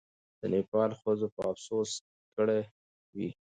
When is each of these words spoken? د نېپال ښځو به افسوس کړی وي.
د 0.39 0.41
نېپال 0.53 0.91
ښځو 1.01 1.27
به 1.33 1.41
افسوس 1.51 1.91
کړی 2.35 2.61
وي. 3.15 3.29